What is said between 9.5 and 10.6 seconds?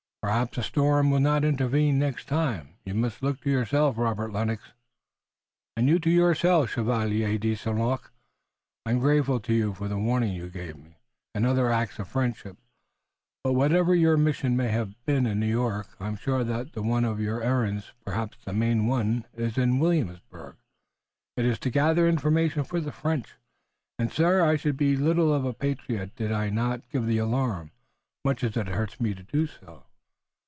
you for the warning you